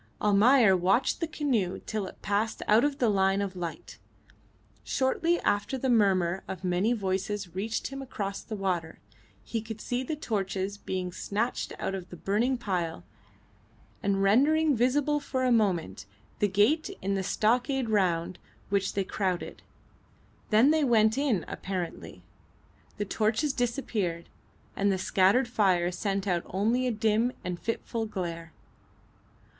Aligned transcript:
Almayer 0.19 0.75
watched 0.75 1.19
the 1.19 1.27
canoe 1.27 1.79
till 1.85 2.07
it 2.07 2.23
passed 2.23 2.63
out 2.67 2.83
of 2.83 2.97
the 2.97 3.07
line 3.07 3.39
of 3.39 3.55
light. 3.55 3.99
Shortly 4.83 5.39
after 5.41 5.77
the 5.77 5.91
murmur 5.91 6.43
of 6.47 6.63
many 6.63 6.91
voices 6.91 7.53
reached 7.53 7.89
him 7.89 8.01
across 8.01 8.41
the 8.41 8.55
water. 8.55 8.97
He 9.43 9.61
could 9.61 9.79
see 9.79 10.01
the 10.01 10.15
torches 10.15 10.79
being 10.79 11.11
snatched 11.11 11.73
out 11.77 11.93
of 11.93 12.09
the 12.09 12.15
burning 12.15 12.57
pile, 12.57 13.03
and 14.01 14.23
rendering 14.23 14.75
visible 14.75 15.19
for 15.19 15.43
a 15.43 15.51
moment 15.51 16.07
the 16.39 16.47
gate 16.47 16.89
in 17.03 17.13
the 17.13 17.21
stockade 17.21 17.87
round 17.87 18.39
which 18.69 18.93
they 18.93 19.03
crowded. 19.03 19.61
Then 20.49 20.71
they 20.71 20.83
went 20.83 21.15
in 21.15 21.45
apparently. 21.47 22.23
The 22.97 23.05
torches 23.05 23.53
disappeared, 23.53 24.29
and 24.75 24.91
the 24.91 24.97
scattered 24.97 25.47
fire 25.47 25.91
sent 25.91 26.25
out 26.25 26.41
only 26.47 26.87
a 26.87 26.91
dim 26.91 27.33
and 27.43 27.59
fitful 27.59 28.07
glare. 28.07 28.51